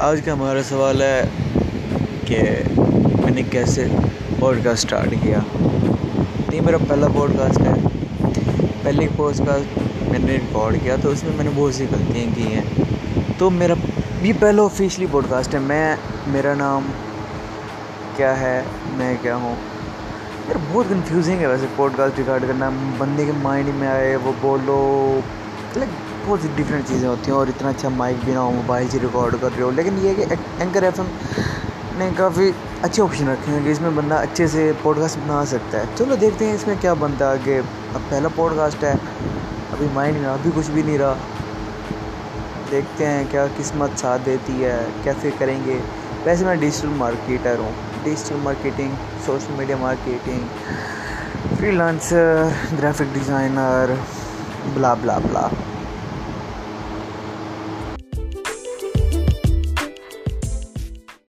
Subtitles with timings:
[0.00, 1.22] आज का हमारा सवाल है
[2.30, 2.36] कि
[3.24, 3.84] मैंने कैसे
[4.40, 5.44] पॉडकास्ट स्टार्ट किया?
[6.54, 7.88] ये मेरा पहला पॉडकास्ट है।
[8.84, 13.76] पहले पॉडकास्ट मैंने रिकॉर्ड किया तो उसमें मैंने बहुत सी गलतियाँ की हैं। तो मेरा
[14.22, 16.84] ये पहला ऑफिशियली पॉडकास्ट है। मैं, मेरा नाम
[18.16, 18.66] क्या है?
[18.98, 19.52] मैं क्या हूँ?
[19.52, 25.14] यार, बहुत कंफ्यूजिंग है वैसे पॉडकास्ट रिकॉर्ड करना। बंदे के माइंड में आए, वो बोलो।
[25.76, 25.90] लाइक
[26.26, 28.98] बहुत सी डिफरेंट चीज़ें होती हैं और इतना अच्छा माइक भी ना हो मोबाइल से
[28.98, 30.22] रिकॉर्ड कर रहे हो। लेकिन ये कि
[30.62, 31.06] एंकर एफएम
[31.98, 32.52] ने काफ़ी
[32.84, 36.44] अच्छे ऑप्शन रखे हैं कि इसमें बंदा अच्छे से पॉडकास्ट बना सकता है। चलो देखते
[36.44, 38.94] हैं इसमें क्या बनता है कि अब पहला पॉडकास्ट है।
[39.72, 41.14] अभी माइंड में अभी कुछ भी नहीं रहा।
[42.70, 45.80] देखते हैं क्या किस्मत साथ देती है, कैसे करेंगे।
[46.24, 47.72] वैसे मैं डिजिटल मार्केटर हूँ।
[48.04, 50.42] Digital marketing social media marketing
[51.56, 53.96] freelancer graphic designer
[54.74, 55.50] blah blah blah